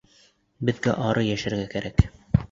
Беҙгә 0.69 0.95
ары 1.09 1.25
йәшәргә 1.33 1.67
кәрәк. 1.75 2.01